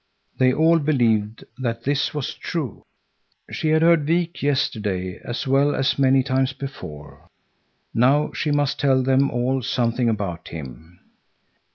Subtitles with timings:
[0.39, 2.81] They all believed that this was true.
[3.51, 7.27] She had heard Wik yesterday as well as many times before.
[7.93, 11.01] Now she must tell them all something about him.